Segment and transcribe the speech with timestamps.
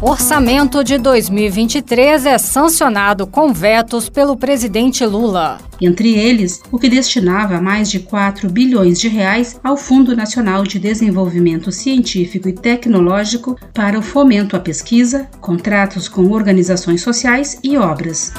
[0.00, 5.58] Orçamento de 2023 é sancionado com vetos pelo presidente Lula.
[5.80, 10.78] Entre eles, o que destinava mais de 4 bilhões de reais ao Fundo Nacional de
[10.78, 18.32] Desenvolvimento Científico e Tecnológico para o fomento à pesquisa, contratos com organizações sociais e obras.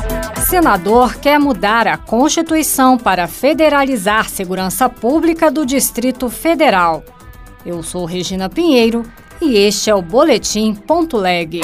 [0.48, 7.04] Senador quer mudar a Constituição para federalizar segurança pública do Distrito Federal.
[7.66, 9.04] Eu sou Regina Pinheiro
[9.42, 11.62] e este é o Boletim Ponto Leg.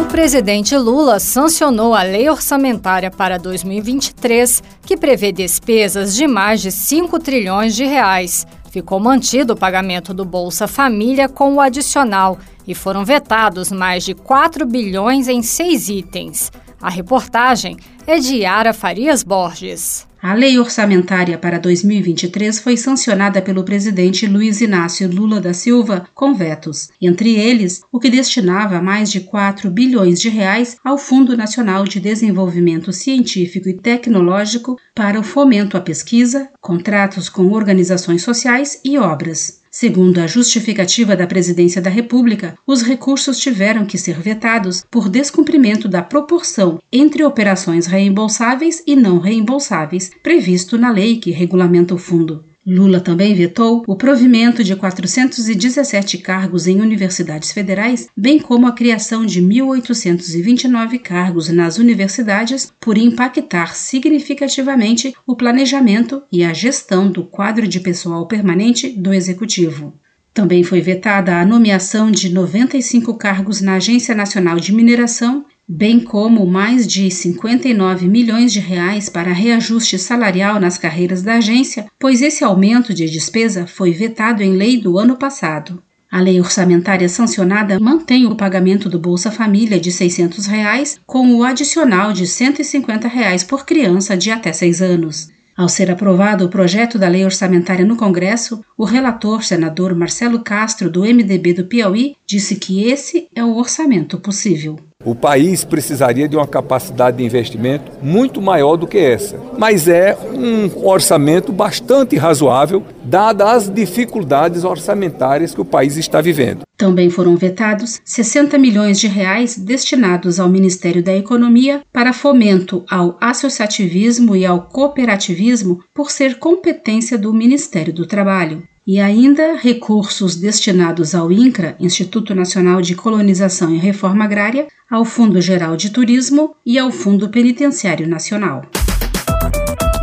[0.00, 6.70] O presidente Lula sancionou a lei orçamentária para 2023, que prevê despesas de mais de
[6.70, 8.46] 5 trilhões de reais.
[8.70, 14.14] Ficou mantido o pagamento do Bolsa Família com o adicional e foram vetados mais de
[14.14, 16.52] 4 bilhões em seis itens.
[16.80, 20.07] A reportagem é de Yara Farias Borges.
[20.28, 26.34] A lei orçamentária para 2023 foi sancionada pelo presidente Luiz Inácio Lula da Silva com
[26.34, 31.84] vetos, entre eles o que destinava mais de 4 bilhões de reais ao Fundo Nacional
[31.84, 38.98] de Desenvolvimento Científico e Tecnológico para o fomento à pesquisa, contratos com organizações sociais e
[38.98, 39.57] obras.
[39.70, 45.88] Segundo a justificativa da Presidência da República, os recursos tiveram que ser vetados por descumprimento
[45.88, 52.47] da proporção entre operações reembolsáveis e não reembolsáveis previsto na lei que regulamenta o fundo.
[52.70, 59.24] Lula também vetou o provimento de 417 cargos em universidades federais, bem como a criação
[59.24, 67.66] de 1.829 cargos nas universidades, por impactar significativamente o planejamento e a gestão do quadro
[67.66, 69.94] de pessoal permanente do Executivo.
[70.34, 76.46] Também foi vetada a nomeação de 95 cargos na Agência Nacional de Mineração bem como
[76.46, 82.42] mais de 59 milhões de reais para reajuste salarial nas carreiras da agência, pois esse
[82.42, 85.82] aumento de despesa foi vetado em lei do ano passado.
[86.10, 91.44] A lei orçamentária sancionada mantém o pagamento do Bolsa Família de 600 reais, com o
[91.44, 95.28] adicional de 150 reais por criança de até 6 anos.
[95.54, 100.88] Ao ser aprovado o projeto da lei orçamentária no Congresso, o relator senador Marcelo Castro,
[100.88, 104.78] do MDB do Piauí, disse que esse é o orçamento possível.
[105.08, 110.14] O país precisaria de uma capacidade de investimento muito maior do que essa, mas é
[110.34, 116.60] um orçamento bastante razoável, dadas as dificuldades orçamentárias que o país está vivendo.
[116.76, 123.16] Também foram vetados 60 milhões de reais destinados ao Ministério da Economia para fomento ao
[123.18, 131.14] associativismo e ao cooperativismo por ser competência do Ministério do Trabalho e ainda recursos destinados
[131.14, 136.78] ao INCRA, Instituto Nacional de Colonização e Reforma Agrária, ao Fundo Geral de Turismo e
[136.78, 138.62] ao Fundo Penitenciário Nacional.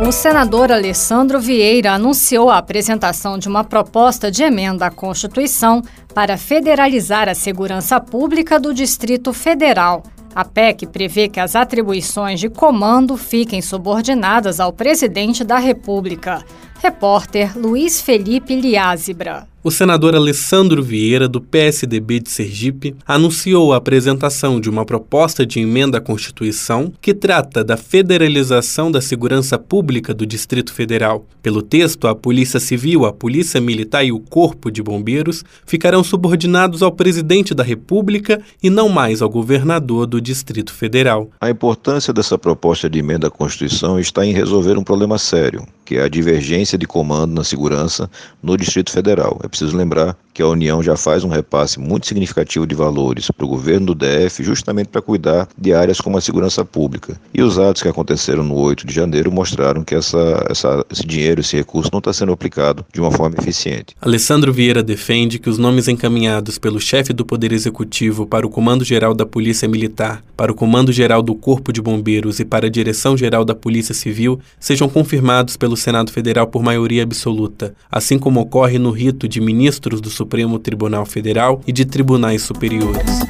[0.06, 5.82] O senador Alessandro Vieira anunciou a apresentação de uma proposta de emenda à Constituição
[6.14, 10.04] para federalizar a segurança pública do Distrito Federal.
[10.36, 16.44] A PEC prevê que as atribuições de comando fiquem subordinadas ao presidente da República.
[16.78, 19.48] Repórter Luiz Felipe Liázebra.
[19.66, 25.58] O senador Alessandro Vieira, do PSDB de Sergipe, anunciou a apresentação de uma proposta de
[25.58, 31.26] emenda à Constituição que trata da federalização da segurança pública do Distrito Federal.
[31.42, 36.80] Pelo texto, a Polícia Civil, a Polícia Militar e o Corpo de Bombeiros ficarão subordinados
[36.80, 41.28] ao presidente da República e não mais ao governador do Distrito Federal.
[41.40, 45.96] A importância dessa proposta de emenda à Constituição está em resolver um problema sério, que
[45.96, 48.10] é a divergência de comando na segurança
[48.42, 49.40] no Distrito Federal.
[49.42, 53.46] É preciso lembrar que a União já faz um repasse muito significativo de valores para
[53.46, 57.18] o governo do DF, justamente para cuidar de áreas como a segurança pública.
[57.32, 61.40] E os atos que aconteceram no 8 de janeiro mostraram que essa, essa, esse dinheiro,
[61.40, 63.96] esse recurso não está sendo aplicado de uma forma eficiente.
[63.98, 68.84] Alessandro Vieira defende que os nomes encaminhados pelo chefe do Poder Executivo para o Comando
[68.84, 72.70] Geral da Polícia Militar, para o Comando Geral do Corpo de Bombeiros e para a
[72.70, 78.40] Direção Geral da Polícia Civil sejam confirmados pelo Senado Federal por maioria absoluta, assim como
[78.40, 83.20] ocorre no rito de ministros do Supremo Tribunal Federal e de tribunais superiores.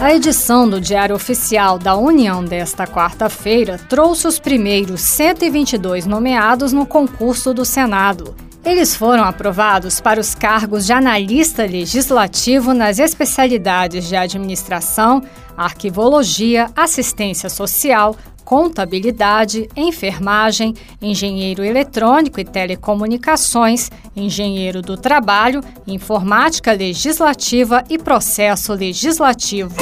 [0.00, 6.86] A edição do Diário Oficial da União desta quarta-feira trouxe os primeiros 122 nomeados no
[6.86, 8.34] concurso do Senado.
[8.64, 15.22] Eles foram aprovados para os cargos de analista legislativo nas especialidades de administração,
[15.56, 18.16] arquivologia, assistência social,
[18.50, 29.76] contabilidade, enfermagem, engenheiro eletrônico e telecomunicações, engenheiro do trabalho, informática legislativa e processo legislativo.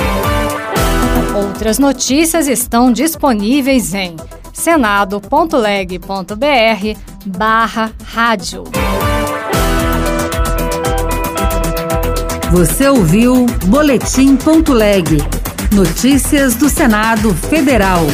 [1.35, 4.15] Outras notícias estão disponíveis em
[4.53, 5.19] senado.leg.br
[7.25, 8.65] barra rádio.
[12.53, 15.17] Você ouviu Boletim.leg.
[15.73, 18.05] Notícias do Senado Federal.